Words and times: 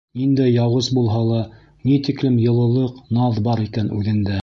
Ниндәй 0.19 0.51
яуыз 0.53 0.89
булһа 0.99 1.21
ла, 1.27 1.43
ни 1.89 1.99
тиклем 2.09 2.41
йылылыҡ, 2.49 3.01
наҙ 3.19 3.43
бар 3.51 3.67
икән 3.69 3.97
үҙендә. 4.01 4.39